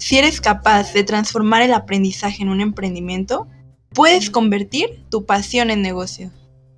[0.00, 3.48] Si eres capaz de transformar el aprendizaje en un emprendimiento,
[3.92, 6.30] puedes convertir tu pasión en negocio.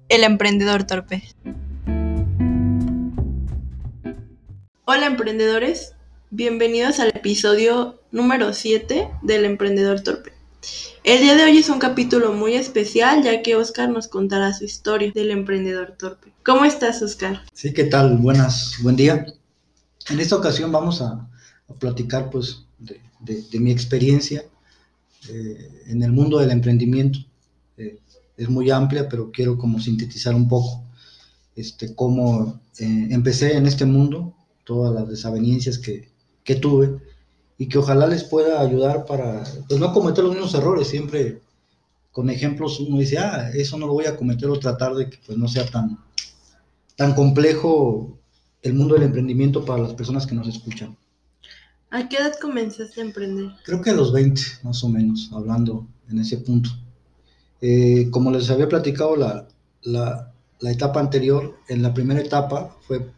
[0.09, 1.23] El emprendedor torpe.
[4.87, 5.93] Hola emprendedores,
[6.31, 10.33] bienvenidos al episodio número 7 del emprendedor torpe.
[11.05, 14.65] El día de hoy es un capítulo muy especial ya que Oscar nos contará su
[14.65, 16.33] historia del emprendedor torpe.
[16.43, 17.43] ¿Cómo estás Oscar?
[17.53, 18.17] Sí, ¿qué tal?
[18.17, 19.27] Buenas, buen día.
[20.09, 21.29] En esta ocasión vamos a,
[21.69, 24.45] a platicar pues de, mi experiencia
[25.29, 27.19] eh, en el mundo del emprendimiento.
[27.77, 27.99] Eh,
[28.37, 30.83] es muy amplia, pero quiero como sintetizar un poco
[31.57, 36.09] este, cómo eh, empecé en este mundo, todas las desavenencias que,
[36.43, 36.99] que, tuve
[37.59, 40.89] y que ojalá les pueda ayudar para pues, no cometer los mismos errores.
[40.89, 41.41] Siempre
[42.13, 45.19] con ejemplos uno dice, ah, eso no lo voy a cometer o tratar de que
[45.27, 45.99] pues, no sea tan,
[46.97, 48.19] tan complejo
[48.63, 50.97] el mundo del emprendimiento para las personas que nos escuchan.
[51.93, 53.51] ¿A qué edad comenzaste a emprender?
[53.65, 56.71] Creo que a los 20, más o menos, hablando en ese punto.
[57.61, 59.49] Eh, como les había platicado la,
[59.83, 63.11] la, la, etapa anterior, en la primera etapa fue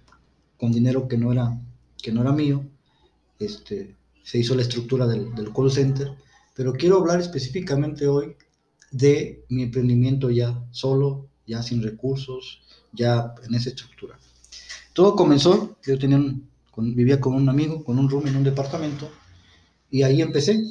[0.59, 1.61] con dinero que no era,
[2.03, 2.65] que no era mío,
[3.39, 6.17] este, se hizo la estructura del, del call center,
[6.55, 8.37] pero quiero hablar específicamente hoy
[8.91, 12.63] de mi emprendimiento ya solo, ya sin recursos,
[12.93, 14.19] ya en esa estructura.
[14.93, 19.11] Todo comenzó, yo tenía un, vivía con un amigo, con un room en un departamento,
[19.91, 20.65] y ahí empecé.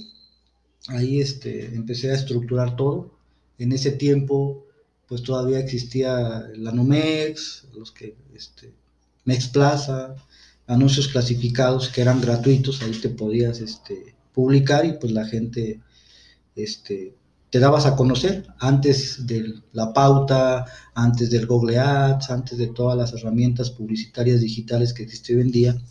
[0.87, 3.11] Ahí este, empecé a estructurar todo.
[3.59, 4.65] En ese tiempo,
[5.07, 8.73] pues todavía existía la Numex, los que, este,
[9.25, 10.15] Mex Plaza,
[10.67, 15.81] anuncios clasificados que eran gratuitos, ahí te podías este, publicar y pues la gente
[16.55, 17.13] este,
[17.51, 22.97] te dabas a conocer antes de la pauta, antes del Google Ads, antes de todas
[22.97, 25.81] las herramientas publicitarias digitales que existen hoy en día,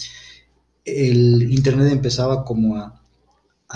[0.86, 2.97] el Internet empezaba como a,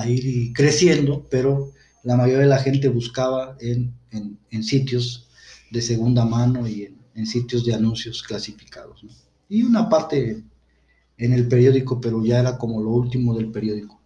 [0.08, 3.94] ir creciendo, pero la mayoría de la gente buscaba en,
[4.62, 5.28] sitios
[5.70, 9.04] de segunda mano y en, sitios de anuncios clasificados.
[9.48, 10.42] Y una parte
[11.18, 14.00] en el periódico, pero ya era como lo último del periódico.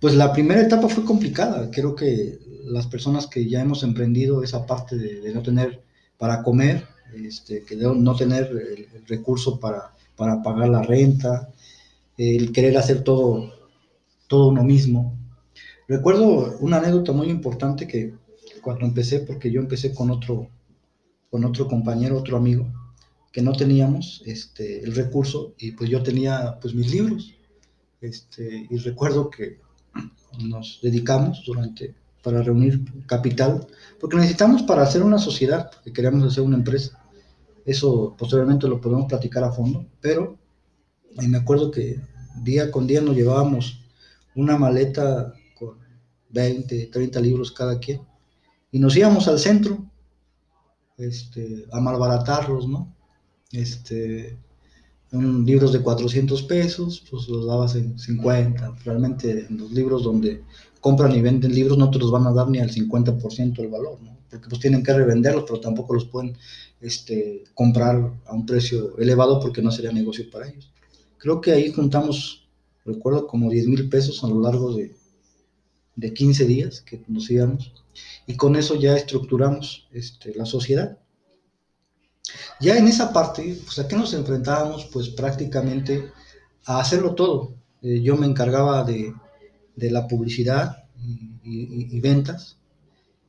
[0.00, 1.70] Pues la primera etapa fue complicada.
[1.70, 5.82] Creo que las personas que ya hemos emprendido esa parte de, no tener
[6.18, 11.50] para comer, este, que de no tener el, recurso para, para, pagar la renta,
[12.16, 13.52] el querer hacer todo,
[14.28, 15.16] todo uno mismo.
[15.88, 18.14] Recuerdo una anécdota muy importante que
[18.62, 20.48] cuando empecé, porque yo empecé con otro,
[21.30, 22.66] con otro compañero, otro amigo,
[23.32, 27.34] que no teníamos este, el recurso y pues yo tenía pues mis libros.
[28.00, 29.58] Este, y recuerdo que
[30.38, 33.66] nos dedicamos durante para reunir capital,
[34.00, 37.02] porque necesitamos para hacer una sociedad, porque queremos hacer una empresa.
[37.64, 40.36] Eso posteriormente lo podemos platicar a fondo, pero
[41.16, 42.00] me acuerdo que
[42.42, 43.84] día con día nos llevábamos
[44.34, 45.78] una maleta con
[46.30, 48.00] 20, 30 libros cada quien,
[48.70, 49.86] y nos íbamos al centro
[50.96, 52.94] este, a malbaratarlos, ¿no?
[53.52, 54.36] Este,
[55.10, 58.76] libros de 400 pesos, pues los dabas en 50.
[58.84, 60.42] Realmente en los libros donde
[60.80, 63.98] compran y venden libros no te los van a dar ni al 50% del valor,
[64.02, 64.16] ¿no?
[64.30, 66.36] Porque pues tienen que revenderlos, pero tampoco los pueden
[66.80, 70.70] este, comprar a un precio elevado porque no sería negocio para ellos.
[71.16, 72.46] Creo que ahí juntamos,
[72.84, 74.94] recuerdo, como 10 mil pesos a lo largo de,
[75.96, 77.72] de 15 días que nos íbamos
[78.26, 80.98] y con eso ya estructuramos este, la sociedad
[82.60, 86.10] ya en esa parte, pues a qué nos enfrentábamos, pues prácticamente
[86.66, 87.54] a hacerlo todo.
[87.82, 89.14] Eh, yo me encargaba de,
[89.76, 90.84] la publicidad
[91.44, 92.56] y, ventas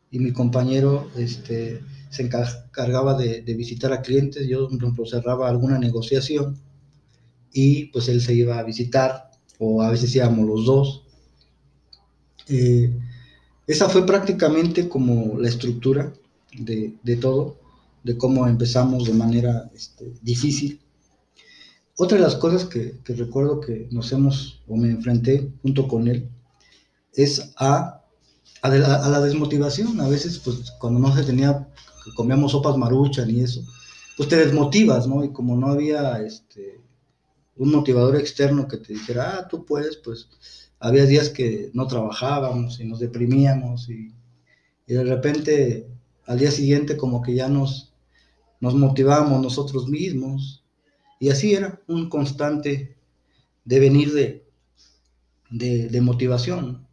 [0.09, 4.67] y mi compañero este, se encargaba de, visitar a clientes, yo
[5.05, 6.57] cerraba alguna negociación
[7.53, 11.03] y pues él se iba a visitar o a veces íbamos los dos.
[12.47, 12.91] Eh,
[13.67, 16.11] esa fue prácticamente como la estructura
[16.51, 17.58] de, de todo
[18.03, 20.79] de cómo empezamos de manera este, difícil.
[21.97, 26.29] Otra de las cosas que, recuerdo que nos hemos, o me enfrenté junto con él,
[27.13, 28.01] es a,
[28.61, 29.99] a, la, desmotivación.
[29.99, 31.67] A veces, pues, cuando no se tenía,
[32.15, 33.61] comíamos sopas maruchan y eso,
[34.15, 35.23] pues te desmotivas, ¿no?
[35.23, 36.79] Y como no había este,
[37.57, 40.29] un motivador externo que te dijera, ah, tú puedes, pues,
[40.79, 44.13] había días que no trabajábamos y nos deprimíamos y,
[44.87, 45.87] y de repente
[46.29, 47.88] al día siguiente como que ya nos,
[48.59, 50.63] nos motivamos nosotros mismos.
[51.19, 52.95] Y así era un constante
[53.65, 54.45] devenir de,
[55.49, 56.87] de, motivación.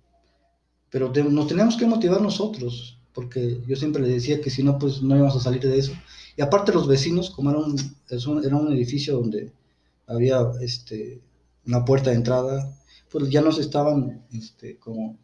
[0.90, 5.02] Pero nos teníamos que motivar nosotros, porque yo siempre le decía que si no, pues
[5.02, 5.92] no íbamos a salir de eso.
[6.36, 7.76] Y aparte los vecinos, como era un,
[8.44, 9.52] era un edificio donde
[10.06, 11.20] había este,
[11.66, 12.76] una puerta de entrada,
[13.10, 15.18] pues ya nos estaban este, como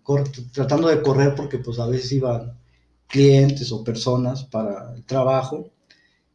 [0.52, 2.58] tratando de correr porque pues a veces iban
[3.08, 5.70] clientes o personas para el trabajo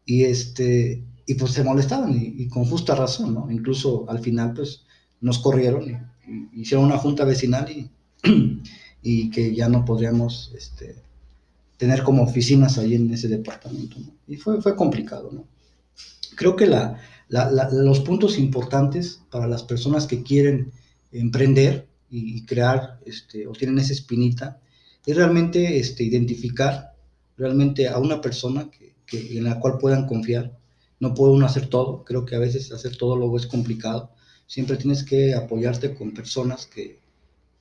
[0.08, 3.52] y este y pues se molestaban y, con justa razón, ¿no?
[3.52, 4.84] Incluso al final pues
[5.20, 6.08] nos corrieron
[6.54, 7.92] hicieron una junta vecinal y,
[9.04, 10.96] y que ya no podríamos este,
[11.78, 13.98] tener como oficinas ahí en ese departamento.
[14.28, 15.46] Y fue, fue complicado, ¿no?
[16.36, 17.00] Creo que la,
[17.30, 20.72] los puntos importantes para las personas que quieren
[21.12, 24.60] emprender y, crear este, o tienen esa espinita
[25.06, 26.94] es realmente este, identificar
[27.38, 30.58] realmente a una persona que, en la cual puedan confiar.
[31.00, 34.12] No puede uno hacer todo, creo que a veces hacer todo luego es complicado.
[34.48, 37.00] Siempre tienes que apoyarte con personas que,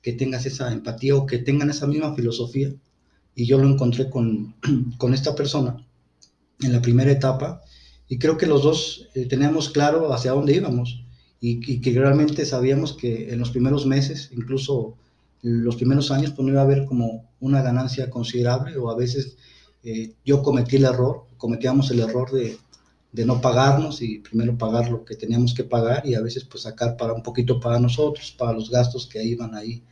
[0.01, 2.73] que tengas esa empatía o que tengan esa misma filosofía.
[3.35, 4.55] Y yo lo encontré con,
[4.97, 5.85] con esta persona
[6.61, 7.61] en la primera etapa
[8.07, 11.03] y creo que los dos eh, teníamos claro hacia dónde íbamos
[11.39, 14.95] y, que realmente sabíamos que en los primeros meses, incluso
[15.43, 19.37] los primeros años, pues no iba a haber como una ganancia considerable o a veces
[19.89, 22.57] eh, yo cometí el error, cometíamos el error de,
[23.11, 26.63] de, no pagarnos y primero pagar lo que teníamos que pagar y a veces pues
[26.63, 29.83] sacar para un poquito para nosotros, para los gastos que iban ahí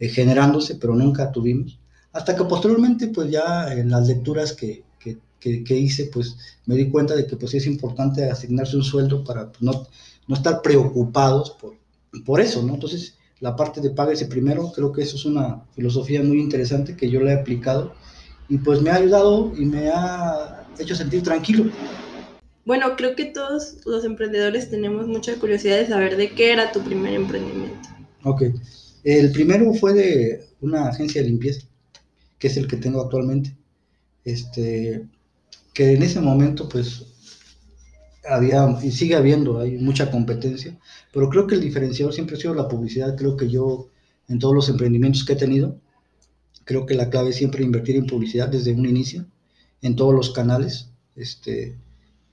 [0.00, 1.78] eh, generándose, pero nunca tuvimos.
[2.12, 6.90] Hasta que posteriormente pues ya en las lecturas que, que, que, hice pues me di
[6.90, 9.86] cuenta de que pues es importante asignarse un sueldo para pues, no
[10.26, 11.74] no estar preocupados por,
[12.24, 12.74] por eso, ¿no?
[12.74, 17.10] Entonces, la parte de páguese primero, creo que eso es una filosofía muy interesante que
[17.10, 17.94] yo le he aplicado
[18.48, 21.70] y pues me ha ayudado y me ha hecho sentir tranquilo.
[22.64, 26.80] Bueno, creo que todos los emprendedores tenemos mucha curiosidad de saber de qué era tu
[26.80, 27.88] primer emprendimiento.
[28.24, 28.42] Ok,
[29.04, 31.66] el primero fue de una agencia de limpieza,
[32.38, 33.56] que es el que tengo actualmente.
[34.24, 35.06] Este,
[35.72, 37.04] que en ese momento pues
[38.28, 40.76] había y sigue habiendo, hay mucha competencia,
[41.12, 43.16] pero creo que el diferenciador siempre ha sido la publicidad.
[43.16, 43.88] Creo que yo,
[44.28, 45.78] en todos los emprendimientos que he tenido,
[46.66, 49.24] creo que la clave es siempre invertir en publicidad desde un inicio,
[49.82, 50.90] en todos los canales.
[51.14, 51.76] Este,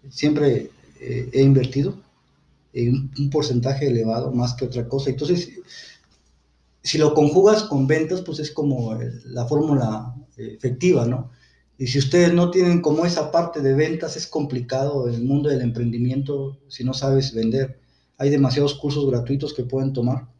[0.09, 1.95] siempre eh, he invertido
[2.73, 5.11] en un, porcentaje elevado más que otra cosa.
[5.11, 5.51] Entonces,
[6.81, 11.29] si lo conjugas con ventas, pues es como la fórmula eh, efectiva, ¿no?
[11.77, 15.61] Y si ustedes no tienen como esa parte de ventas, es complicado el mundo del
[15.61, 17.79] emprendimiento si no sabes vender.
[18.17, 20.32] Hay demasiados cursos gratuitos que pueden tomar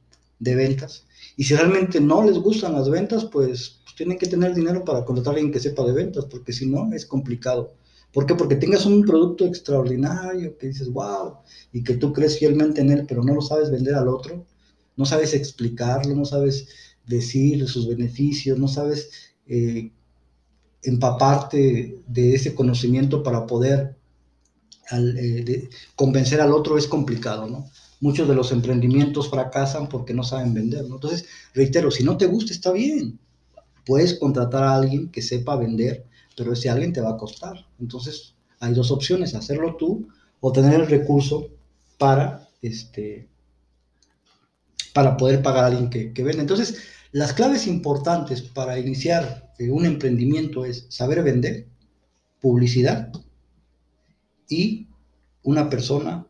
[0.43, 1.05] de ventas.
[1.35, 5.03] Y si realmente no les gustan las ventas, pues, pues tienen que tener dinero para
[5.05, 7.73] contratar a alguien que sepa de ventas, porque si no, es complicado.
[8.11, 8.35] ¿Por qué?
[8.35, 11.37] Porque tengas un producto extraordinario que dices, wow,
[11.71, 14.45] y que tú crees fielmente en él, pero no lo sabes vender al otro,
[14.95, 16.67] no sabes explicarlo, no sabes
[17.07, 19.09] decir sus beneficios, no sabes
[19.47, 19.91] eh,
[20.83, 23.95] empaparte de ese conocimiento para poder
[24.91, 27.69] eh, convencer al otro es complicado, ¿no?
[27.99, 30.95] Muchos de los emprendimientos fracasan porque no saben vender, ¿no?
[30.95, 33.19] Entonces, reitero, si no te gusta, está bien.
[33.85, 36.05] Puedes contratar a alguien que sepa vender,
[36.35, 37.65] pero ese alguien te va a costar.
[37.79, 40.07] Entonces, hay dos opciones, hacerlo tú
[40.39, 41.47] o tener el recurso
[41.97, 43.27] para, este,
[44.93, 46.21] para poder pagar a alguien que, que.
[46.21, 46.77] Entonces,
[47.13, 51.67] las claves importantes para iniciar eh, un emprendimiento es saber vender,
[52.41, 53.11] publicidad
[54.49, 54.87] y
[55.43, 56.25] una persona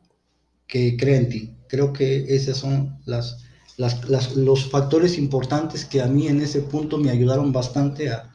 [0.68, 1.56] que cree en ti.
[1.68, 3.38] Creo que esos son las,
[3.78, 8.30] los factores importantes que a mí en ese punto me ayudaron bastante a,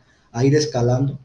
[0.44, 1.18] ir escalando.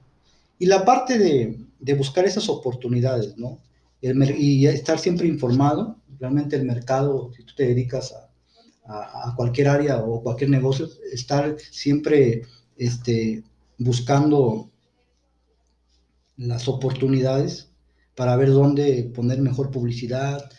[0.58, 3.60] Y la parte de, buscar esas oportunidades, ¿no?
[4.02, 5.98] y estar siempre informado.
[6.20, 8.34] Realmente el mercado, si tú te dedicas a,
[8.86, 12.44] a, cualquier área o cualquier negocio, estar siempre
[12.78, 13.44] este,
[13.78, 14.70] buscando
[16.38, 17.70] las oportunidades
[18.16, 20.50] para ver dónde poner mejor publicidad,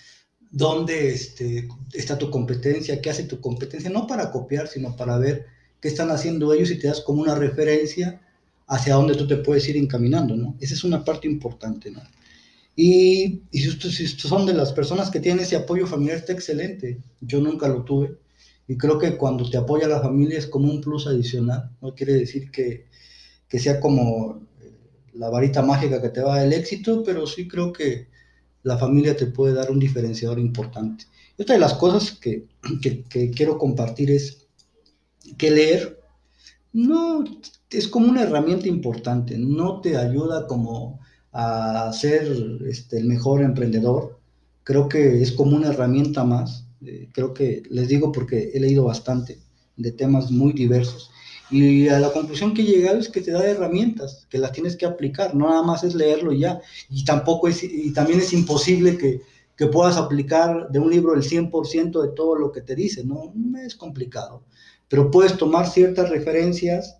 [0.54, 5.46] dónde este, está tu competencia, qué hace tu competencia, no para copiar, sino para ver
[5.80, 8.20] qué están haciendo ellos y te das como una referencia
[8.68, 10.54] hacia dónde tú te puedes ir encaminando, ¿no?
[10.60, 12.00] Esa es una parte importante, ¿no?
[12.76, 16.32] Y, y si, ustedes, si son de las personas que tienen ese apoyo familiar, está
[16.32, 16.98] excelente.
[17.20, 18.16] Yo nunca lo tuve.
[18.68, 21.70] Y creo que cuando te apoya la familia es como un plus adicional.
[21.82, 22.86] No quiere decir que,
[23.48, 24.72] que sea como eh,
[25.14, 28.13] la varita mágica que te va el éxito, pero sí creo que
[28.64, 31.04] la familia te puede dar un diferenciador importante.
[31.38, 32.46] Otra de las cosas que,
[32.82, 34.46] que, que quiero compartir es
[35.38, 36.00] que leer
[36.72, 37.24] no
[37.70, 41.00] es como una herramienta importante, no te ayuda como
[41.32, 42.26] a ser
[42.66, 44.18] este, el mejor emprendedor.
[44.62, 46.66] Creo que es como una herramienta más.
[46.84, 49.38] Eh, creo que les digo porque he leído bastante
[49.76, 51.10] de temas muy diversos.
[51.50, 54.76] Y a la conclusión que he llegado es que te da herramientas, que las tienes
[54.76, 56.60] que aplicar, no nada más es leerlo ya.
[56.88, 59.20] Y tampoco es, y también es imposible que,
[59.56, 63.32] que puedas aplicar de un libro el 100% de todo lo que te dice, no,
[63.64, 64.42] es complicado,
[64.88, 66.98] pero puedes tomar ciertas referencias,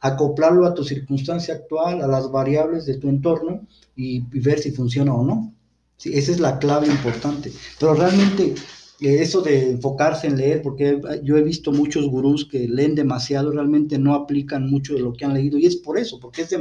[0.00, 5.14] acoplarlo a tu circunstancia actual, a las variables de tu entorno y, ver si funciona
[5.14, 5.54] o no.
[5.96, 7.52] Sí, esa es la clave importante.
[7.78, 8.54] Pero realmente
[9.02, 13.98] eso de enfocarse en leer, porque yo he visto muchos gurús que leen demasiado, realmente
[13.98, 16.54] no aplican mucho de lo que han leído, y es por eso, porque es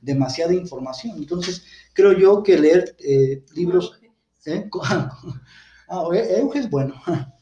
[0.00, 1.16] demasiada información.
[1.18, 3.98] Entonces, creo yo que leer eh, libros
[4.46, 4.68] ¿Eh?
[5.88, 6.94] Ah, Euge es bueno.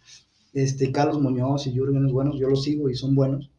[0.52, 3.50] Este, Carlos Muñoz y Jürgen es buenos, yo los sigo y son buenos.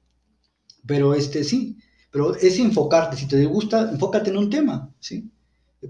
[0.86, 1.80] Pero este sí,
[2.12, 5.32] pero es enfocarte, si te gusta, enfócate en un tema, ¿sí?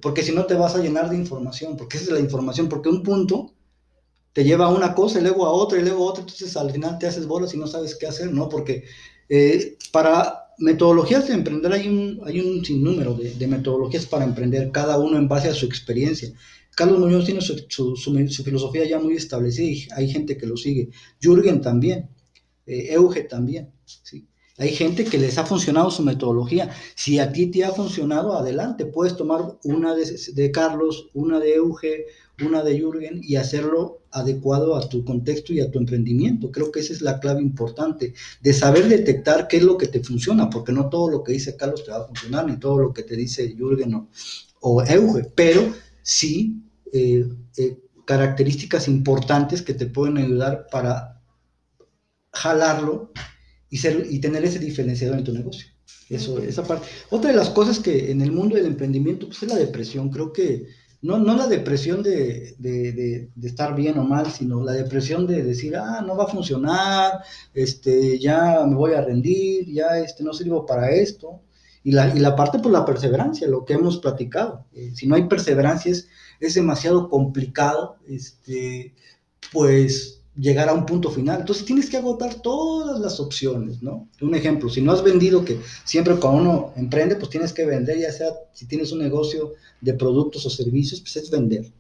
[0.02, 2.88] Porque si no te vas a llenar de información, porque esa es la información, porque
[2.88, 3.54] un punto
[4.34, 6.72] te lleva a una cosa y luego a otra y luego a otra, entonces al
[6.72, 8.50] final te haces bolas y no sabes qué hacer, ¿no?
[8.50, 8.84] Porque
[9.30, 14.72] eh, para metodologías de emprender hay un, hay un sinnúmero de, de metodologías para emprender,
[14.72, 16.34] cada uno en base a su experiencia.
[16.76, 20.90] Carlos Muñoz tiene su, filosofía ya muy establecida y hay gente que lo sigue.
[21.22, 22.10] Jürgen también,
[22.66, 23.72] eh, Euge también.
[23.86, 24.28] ¿sí?
[24.60, 26.70] Hay gente que les ha funcionado su metodología.
[26.96, 28.86] Si a ti te ha funcionado, adelante.
[28.86, 32.06] Puedes tomar una de, Carlos, una de Euge,
[32.46, 36.52] una de Jürgen y hacerlo adecuado a tu contexto y a tu emprendimiento.
[36.52, 40.04] Creo que esa es la clave importante, de saber detectar qué es lo que te
[40.04, 42.94] funciona, porque no todo lo que dice Carlos te va a funcionar, ni todo lo
[42.94, 44.08] que te dice Jürgen
[44.60, 51.22] o, Euge, pero sí eh, eh, características importantes que te pueden ayudar para
[52.32, 53.12] jalarlo
[53.74, 55.66] y, ser, y tener ese diferenciador en tu negocio.
[56.08, 56.86] Eso, esa parte.
[57.10, 60.12] Otra de las cosas que en el mundo del emprendimiento pues, es la depresión.
[60.12, 60.68] Creo que
[61.02, 62.92] no, no la depresión de, de,
[63.36, 67.24] de, estar bien o mal, sino la depresión de decir, ah, no va a funcionar,
[67.56, 71.42] este, ya me voy a rendir, ya este, no sirvo para esto.
[71.84, 74.68] Y la, y la parte por la perseverancia, lo que hemos platicado.
[74.74, 76.08] Eh, si no hay perseverancia es,
[76.40, 78.94] es demasiado complicado, este,
[79.52, 81.42] pues llegar a un punto final.
[81.42, 84.10] Entonces tienes que agotar todas las opciones, ¿no?
[84.22, 88.00] Un ejemplo, si no has vendido, que siempre cuando uno emprende, pues tienes que vender,
[88.00, 91.72] ya sea si tienes un negocio de productos o servicios, pues es vender.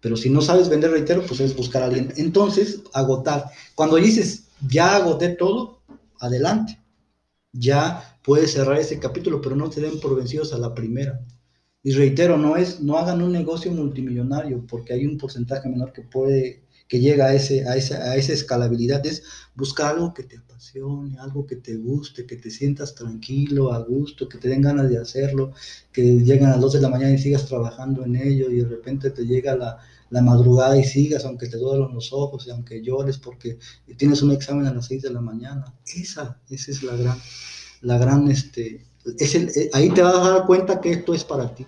[0.00, 2.12] Pero si no sabes vender, reitero, pues es buscar a alguien.
[2.16, 3.50] Entonces, agotar.
[3.74, 5.80] Cuando dices, ya agoté todo,
[6.18, 6.78] adelante.
[7.52, 11.20] Ya puedes cerrar ese capítulo, pero no te den por vencidos a la primera.
[11.82, 16.02] Y reitero, no es, no hagan un negocio multimillonario, porque hay un porcentaje menor que
[16.02, 19.22] puede, que llega a, ese, a, esa, a esa escalabilidad, es
[19.54, 24.28] buscar algo que te apasione, algo que te guste, que te sientas tranquilo, a gusto,
[24.28, 25.52] que te den ganas de hacerlo,
[25.90, 28.68] que lleguen a las 2 de la mañana y sigas trabajando en ello y de
[28.68, 29.78] repente te llega la,
[30.10, 33.58] la madrugada y sigas, aunque te duelen los ojos y aunque llores porque
[33.96, 35.74] tienes un examen a las 6 de la mañana.
[35.96, 37.18] Esa, esa es la gran
[37.80, 38.86] la gran, este,
[39.18, 41.66] es el, eh, ahí te vas a dar cuenta que esto es para ti.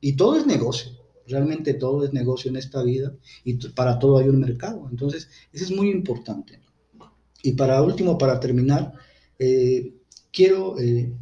[0.00, 0.92] Y todo es negocio,
[1.26, 3.12] realmente todo es negocio en esta vida
[3.44, 4.88] y para todo hay un mercado.
[4.90, 6.60] Entonces, eso es muy importante.
[7.42, 8.94] Y para último, para terminar,
[9.38, 9.94] eh,
[10.32, 11.12] quiero eh,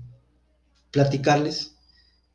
[0.90, 1.74] platicarles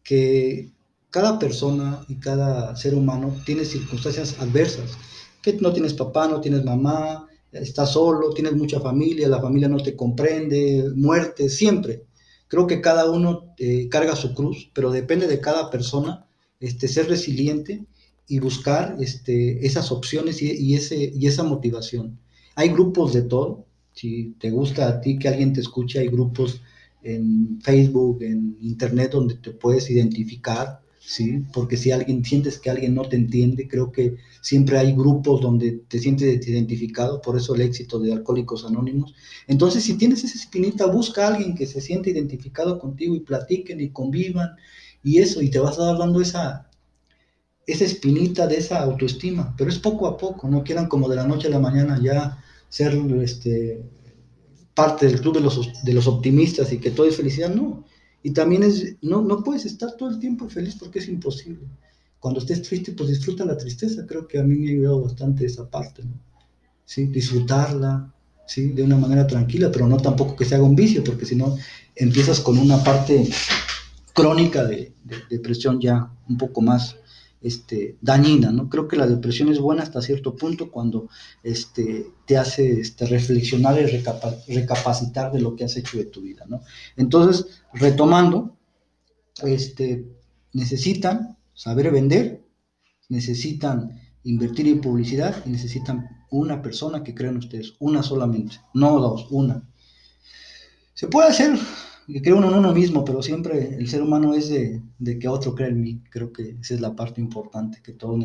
[0.03, 0.71] que
[1.09, 4.97] cada persona y cada ser humano tiene circunstancias adversas,
[5.41, 9.77] que no tienes papá, no tienes mamá, estás solo, tienes mucha familia, la familia no
[9.77, 12.03] te comprende, muerte, siempre.
[12.53, 16.27] Creo que cada uno eh, carga su cruz, pero depende de cada persona
[16.59, 17.83] este, ser resiliente
[18.27, 22.19] y buscar este, esas opciones y, ese, y esa motivación.
[22.53, 23.65] Hay grupos de todo.
[23.93, 26.61] Si te gusta a ti que alguien te escuche, hay grupos
[27.01, 31.43] en Facebook, en Internet, donde te puedes identificar ¿sí?
[31.53, 35.83] Porque si alguien sientes que alguien no te entiende, creo que siempre hay grupos donde
[35.87, 39.13] te sientes identificado, por eso el éxito de Alcohólicos Anónimos.
[39.47, 43.81] Entonces, si tienes esa espinita, busca a alguien que se siente identificado contigo y platiquen
[43.81, 44.51] y convivan
[45.03, 46.69] y eso, y te vas a dar dando esa,
[47.67, 51.27] esa espinita de esa autoestima, pero es poco a poco, no quieran como de la
[51.27, 53.83] noche a la mañana ya ser este,
[54.73, 57.83] parte del club de los, de los optimistas y que todo es felicidad, no
[58.23, 61.67] y también es, no, no puedes estar todo el tiempo feliz porque es imposible.
[62.19, 64.05] Cuando estés triste, pues disfruta la tristeza.
[64.07, 66.13] Creo que a mí me ha ayudado bastante esa parte, ¿no?
[66.85, 67.05] ¿Sí?
[67.07, 68.13] Disfrutarla,
[68.47, 68.69] ¿sí?
[68.69, 71.57] De una manera tranquila, pero no tampoco que se haga un vicio, porque si no,
[71.95, 73.27] empiezas con una parte
[74.13, 76.95] crónica de, de depresión ya un poco más
[77.43, 78.69] este, dañina, ¿no?
[78.69, 81.09] Creo que la depresión es buena hasta cierto punto cuando
[81.43, 83.85] este, te hace este, reflexionar y
[84.53, 86.61] recapacitar de lo que has hecho de tu vida, ¿no?
[86.95, 88.55] Entonces, retomando,
[89.43, 90.07] este,
[90.53, 92.43] necesitan saber vender,
[93.09, 98.99] necesitan invertir en publicidad y necesitan una persona que crea en ustedes, una solamente, no
[98.99, 99.67] dos, una.
[100.93, 101.59] Se puede hacer
[102.07, 104.81] cree uno en uno mismo, pero siempre el ser humano es de,
[105.19, 106.01] que otro cree en mí.
[106.09, 108.23] Creo que esa es la parte importante que todos,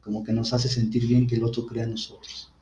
[0.00, 2.52] como que nos hace sentir bien que el otro crea en nosotros.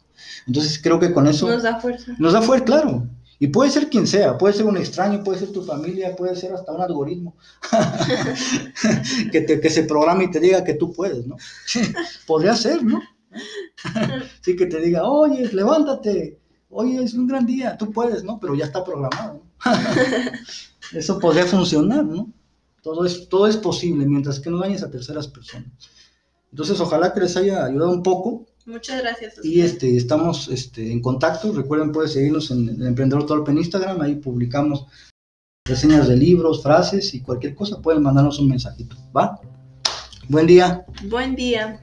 [0.47, 1.49] Entonces creo que con eso...
[1.49, 2.15] Nos da fuerza.
[2.19, 3.09] Nos da fuerza, claro.
[3.39, 6.53] Y puede ser quien sea, puede ser un extraño, puede ser tu familia, puede ser
[6.53, 7.37] hasta un algoritmo
[9.33, 11.37] que, te, que se programa y te diga que tú puedes, ¿no?
[12.27, 13.03] Podría ser, ¿no?
[14.41, 16.39] sí, que te diga, oye, levántate,
[16.75, 18.39] oye, es un gran día, tú puedes, ¿no?
[18.41, 19.43] Pero ya está programado.
[20.93, 22.31] Eso podría funcionar, ¿no?
[22.83, 25.71] Todo es, todo es posible mientras que no dañes a terceras personas.
[26.51, 29.45] Entonces, ojalá que les haya ayudado un poco Muchas gracias.
[29.45, 31.53] y este, estamos este, en contacto.
[31.53, 34.01] Recuerden, pueden seguirnos en el Emprendedor Torpe en Instagram.
[34.03, 34.87] Ahí publicamos
[35.65, 37.81] reseñas de libros, frases y cualquier cosa.
[37.81, 38.97] Pueden mandarnos un mensajito.
[39.17, 39.41] ¿Va?
[40.29, 40.85] Buen día.
[41.09, 41.81] Buen día.